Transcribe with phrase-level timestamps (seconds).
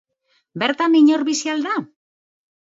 [0.63, 1.79] Bertan inor bizi al da?